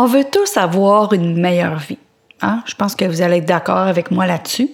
[0.00, 1.98] On veut tous avoir une meilleure vie.
[2.40, 2.62] Hein?
[2.66, 4.70] Je pense que vous allez être d'accord avec moi là-dessus.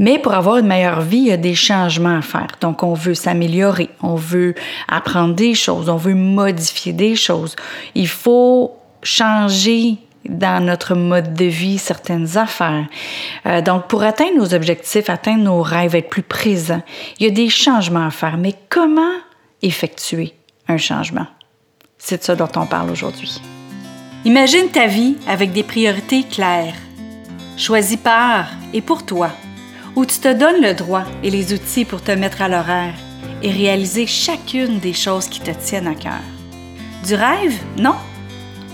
[0.00, 2.48] Mais pour avoir une meilleure vie, il y a des changements à faire.
[2.60, 4.56] Donc, on veut s'améliorer, on veut
[4.88, 7.54] apprendre des choses, on veut modifier des choses.
[7.94, 12.86] Il faut changer dans notre mode de vie certaines affaires.
[13.46, 16.82] Euh, donc, pour atteindre nos objectifs, atteindre nos rêves, être plus présent,
[17.20, 18.36] il y a des changements à faire.
[18.36, 19.14] Mais comment
[19.62, 20.34] effectuer
[20.66, 21.28] un changement?
[21.98, 23.40] C'est de ça dont on parle aujourd'hui.
[24.26, 26.74] Imagine ta vie avec des priorités claires,
[27.56, 29.30] choisies par et pour toi,
[29.96, 32.92] où tu te donnes le droit et les outils pour te mettre à l'horaire
[33.42, 36.20] et réaliser chacune des choses qui te tiennent à cœur.
[37.06, 37.58] Du rêve?
[37.78, 37.94] Non?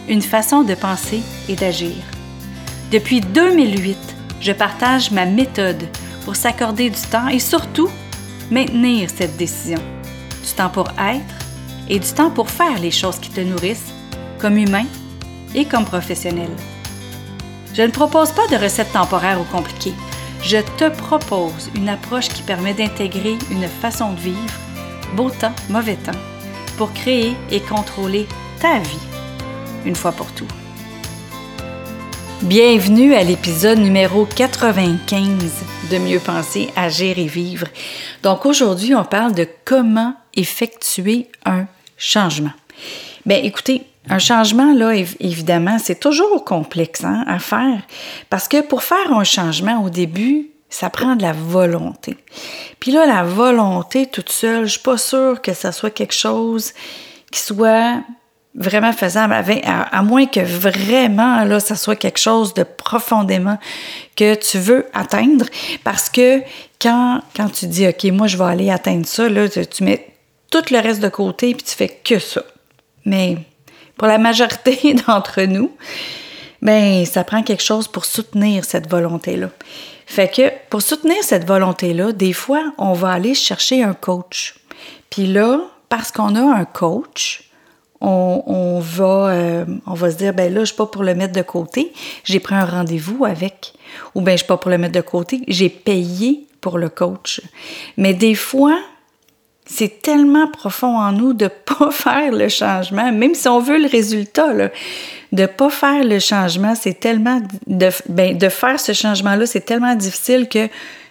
[0.09, 1.95] Une façon de penser et d'agir.
[2.91, 3.97] Depuis 2008,
[4.41, 5.87] je partage ma méthode
[6.25, 7.89] pour s'accorder du temps et surtout
[8.51, 9.81] maintenir cette décision.
[10.45, 11.47] Du temps pour être
[11.89, 13.95] et du temps pour faire les choses qui te nourrissent,
[14.41, 14.87] comme humain
[15.57, 16.51] et comme professionnel.
[17.75, 19.95] Je ne propose pas de recettes temporaires ou compliquées.
[20.43, 24.61] Je te propose une approche qui permet d'intégrer une façon de vivre,
[25.15, 26.19] beau temps, mauvais temps,
[26.77, 28.29] pour créer et contrôler
[28.61, 29.07] ta vie,
[29.85, 30.47] une fois pour tout.
[32.43, 35.35] Bienvenue à l'épisode numéro 95
[35.91, 37.67] de Mieux penser, agir et vivre.
[38.23, 42.53] Donc aujourd'hui, on parle de comment effectuer un changement.
[43.25, 47.83] Bien, écoutez, un changement, là, évidemment, c'est toujours complexe hein, à faire
[48.31, 52.17] parce que pour faire un changement au début, ça prend de la volonté.
[52.81, 56.73] Puis là, la volonté toute seule, je suis pas sûre que ça soit quelque chose
[57.31, 58.03] qui soit
[58.57, 59.35] vraiment faisable,
[59.65, 63.59] à, moins que vraiment, là, ça soit quelque chose de profondément
[64.17, 65.45] que tu veux atteindre.
[65.85, 66.41] Parce que
[66.81, 70.07] quand, quand tu dis, OK, moi, je vais aller atteindre ça, là, tu, mets
[70.51, 72.43] tout le reste de côté puis tu fais que ça.
[73.05, 73.37] Mais
[73.97, 75.71] pour la majorité d'entre nous,
[76.63, 79.51] ben ça prend quelque chose pour soutenir cette volonté-là.
[80.07, 84.55] Fait que pour soutenir cette volonté-là, des fois, on va aller chercher un coach.
[85.11, 87.51] Puis là, parce qu'on a un coach,
[88.01, 91.33] on, va, euh, on va se dire, ben là, je suis pas pour le mettre
[91.33, 91.93] de côté,
[92.25, 93.73] j'ai pris un rendez-vous avec.
[94.15, 97.41] Ou ben je suis pas pour le mettre de côté, j'ai payé pour le coach.
[97.97, 98.79] Mais des fois,
[99.67, 103.79] c'est tellement profond en nous de ne pas faire le changement, même si on veut
[103.79, 104.71] le résultat, là,
[105.33, 107.43] de ne pas faire le changement, c'est tellement.
[107.67, 110.69] De, ben, de faire ce changement-là, c'est tellement difficile que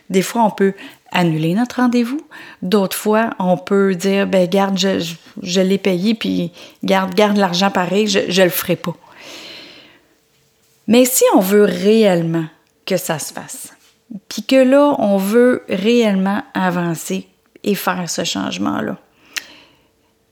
[0.09, 0.73] des fois, on peut
[1.11, 2.21] annuler notre rendez-vous.
[2.61, 6.51] D'autres fois, on peut dire ben garde, je, je, l'ai payé, puis
[6.83, 8.95] garde, garde l'argent pareil, je ne le ferai pas.
[10.88, 12.45] Mais si on veut réellement
[12.85, 13.73] que ça se fasse,
[14.29, 17.27] puis que là, on veut réellement avancer,
[17.65, 18.97] et faire ce changement-là.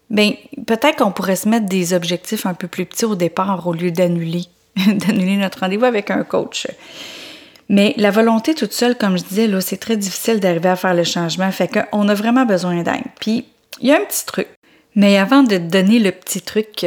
[0.09, 0.33] Bien,
[0.67, 3.91] peut-être qu'on pourrait se mettre des objectifs un peu plus petits au départ au lieu
[3.91, 4.45] d'annuler,
[4.75, 6.67] d'annuler notre rendez-vous avec un coach.
[7.67, 10.93] Mais la volonté toute seule, comme je disais, là, c'est très difficile d'arriver à faire
[10.93, 11.49] le changement.
[11.51, 13.03] Fait qu'on a vraiment besoin d'aide.
[13.19, 13.45] Puis,
[13.81, 14.47] il y a un petit truc.
[14.95, 16.85] Mais avant de te donner le petit truc,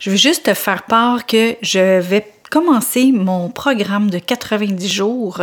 [0.00, 5.42] je veux juste te faire part que je vais commencer mon programme de 90 jours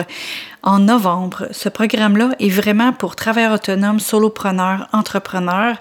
[0.64, 1.48] en novembre.
[1.52, 5.78] Ce programme-là est vraiment pour travailleurs autonomes, solopreneurs, entrepreneurs,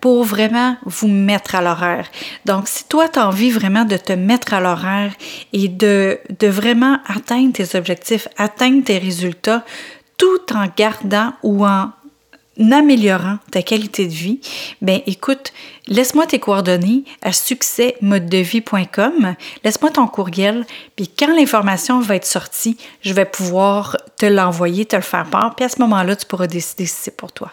[0.00, 2.06] pour vraiment vous mettre à l'horaire.
[2.44, 5.12] Donc, si toi, tu as envie vraiment de te mettre à l'horaire
[5.52, 9.64] et de, de vraiment atteindre tes objectifs, atteindre tes résultats,
[10.16, 11.90] tout en gardant ou en
[12.58, 14.40] améliorant ta qualité de vie,
[14.80, 15.52] ben écoute,
[15.86, 23.14] laisse-moi tes coordonnées à succèsmodedevie.com, laisse-moi ton courriel, puis quand l'information va être sortie, je
[23.14, 26.86] vais pouvoir te l'envoyer, te le faire part, puis à ce moment-là, tu pourras décider
[26.86, 27.50] si c'est pour toi.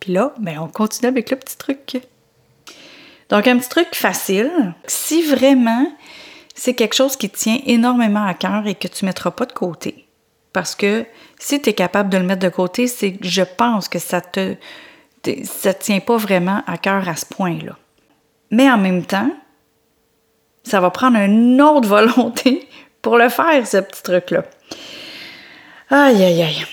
[0.00, 1.98] Puis là, ben on continue avec le petit truc.
[3.30, 5.86] Donc un petit truc facile, si vraiment
[6.54, 9.52] c'est quelque chose qui tient énormément à cœur et que tu ne mettras pas de
[9.52, 10.06] côté,
[10.52, 11.06] parce que
[11.38, 14.56] si tu es capable de le mettre de côté, c'est je pense que ça te
[15.44, 17.76] ça tient pas vraiment à cœur à ce point-là.
[18.50, 19.30] Mais en même temps,
[20.64, 22.68] ça va prendre une autre volonté
[23.00, 24.44] pour le faire, ce petit truc-là.
[25.90, 26.66] Aïe, aïe, aïe.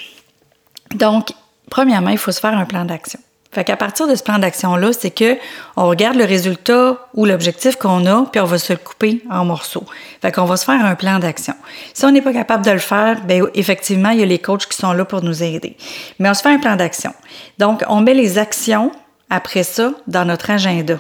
[0.95, 1.31] Donc,
[1.69, 3.19] premièrement, il faut se faire un plan d'action.
[3.51, 5.35] Fait qu'à partir de ce plan d'action-là, c'est que
[5.75, 9.43] on regarde le résultat ou l'objectif qu'on a, puis on va se le couper en
[9.43, 9.85] morceaux.
[10.21, 11.55] Fait qu'on va se faire un plan d'action.
[11.95, 14.67] Si on n'est pas capable de le faire, bien, effectivement, il y a les coachs
[14.67, 15.77] qui sont là pour nous aider.
[16.19, 17.11] Mais on se fait un plan d'action.
[17.57, 18.91] Donc, on met les actions
[19.31, 20.97] après ça dans notre agenda,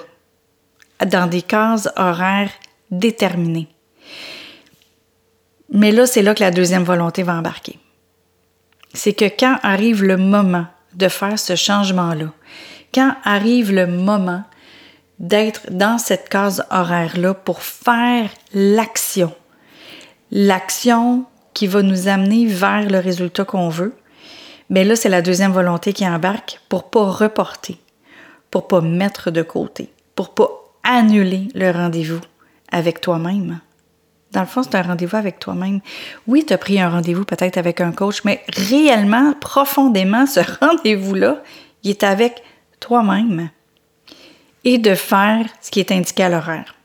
[1.05, 2.51] dans des cases horaires
[2.89, 3.67] déterminées.
[5.71, 7.77] Mais là, c'est là que la deuxième volonté va embarquer.
[8.95, 12.31] C'est que quand arrive le moment de faire ce changement-là,
[12.93, 14.43] quand arrive le moment
[15.19, 19.33] d'être dans cette case horaire-là pour faire l'action.
[20.31, 23.93] L'action qui va nous amener vers le résultat qu'on veut.
[24.69, 27.79] Mais là, c'est la deuxième volonté qui embarque pour pas reporter,
[28.51, 30.49] pour pas mettre de côté, pour pas
[30.83, 32.21] annuler le rendez-vous
[32.71, 33.59] avec toi-même.
[34.31, 35.79] Dans le fond, c'est un rendez-vous avec toi-même.
[36.27, 41.37] Oui, tu as pris un rendez-vous peut-être avec un coach, mais réellement, profondément, ce rendez-vous-là,
[41.83, 42.43] il est avec
[42.79, 43.49] toi-même.
[44.63, 46.75] Et de faire ce qui est indiqué à l'horaire.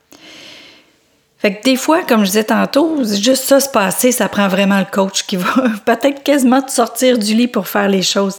[1.37, 4.79] Fait que des fois, comme je disais tantôt, juste ça se passer, ça prend vraiment
[4.79, 5.53] le coach qui va
[5.85, 8.37] peut-être quasiment te sortir du lit pour faire les choses.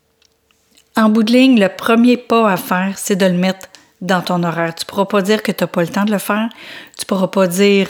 [0.97, 3.69] En bout de ligne, le premier pas à faire, c'est de le mettre
[4.01, 4.75] dans ton horaire.
[4.75, 6.49] Tu ne pourras pas dire que tu n'as pas le temps de le faire.
[6.97, 7.89] Tu ne pourras pas dire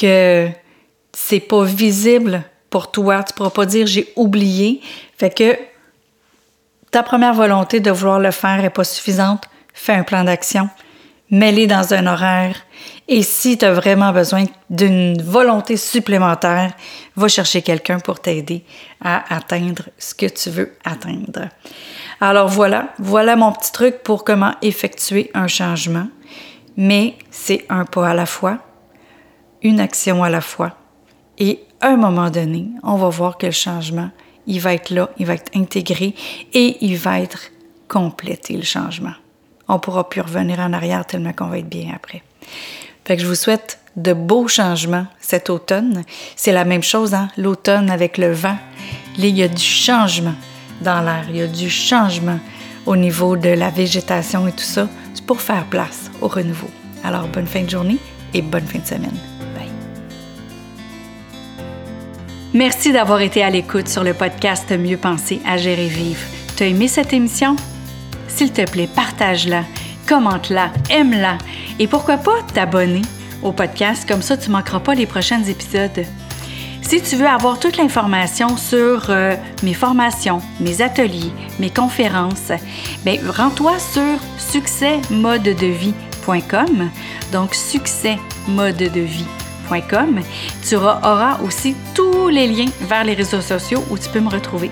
[0.00, 0.48] que
[1.12, 3.22] c'est pas visible pour toi.
[3.22, 4.80] Tu pourras pas dire j'ai oublié.
[5.16, 5.58] Fait que
[6.90, 9.44] ta première volonté de vouloir le faire n'est pas suffisante.
[9.74, 10.68] Fais un plan d'action
[11.30, 12.56] mets dans un horaire.
[13.08, 16.72] Et si tu as vraiment besoin d'une volonté supplémentaire,
[17.16, 18.64] va chercher quelqu'un pour t'aider
[19.02, 21.48] à atteindre ce que tu veux atteindre.
[22.20, 26.08] Alors voilà, voilà mon petit truc pour comment effectuer un changement.
[26.76, 28.58] Mais c'est un pas à la fois,
[29.62, 30.76] une action à la fois.
[31.38, 34.10] Et à un moment donné, on va voir que le changement,
[34.46, 36.14] il va être là, il va être intégré
[36.52, 37.50] et il va être
[37.88, 39.14] complété, le changement
[39.70, 42.22] on pourra plus revenir en arrière tellement qu'on va être bien après.
[43.04, 46.02] Fait que je vous souhaite de beaux changements cet automne.
[46.36, 47.28] C'est la même chose, hein?
[47.36, 48.56] l'automne avec le vent.
[49.16, 50.34] il y a du changement
[50.80, 52.38] dans l'air, il y a du changement
[52.86, 54.88] au niveau de la végétation et tout ça.
[55.26, 56.70] Pour faire place au renouveau.
[57.04, 57.98] Alors, bonne fin de journée
[58.34, 59.39] et bonne fin de semaine.
[62.52, 66.18] Merci d'avoir été à l'écoute sur le podcast Mieux penser, à gérer vivre.
[66.56, 67.54] Tu as aimé cette émission?
[68.26, 69.62] S'il te plaît, partage-la,
[70.08, 71.38] commente-la, aime-la
[71.78, 73.02] et pourquoi pas t'abonner
[73.44, 76.04] au podcast, comme ça tu ne manqueras pas les prochains épisodes.
[76.82, 81.30] Si tu veux avoir toute l'information sur euh, mes formations, mes ateliers,
[81.60, 82.50] mes conférences,
[83.04, 86.90] ben, rends-toi sur succèsmodedevie.com.
[87.30, 89.39] Donc, succèsmodedevie.com.
[90.66, 94.70] Tu auras aussi tous les liens vers les réseaux sociaux où tu peux me retrouver.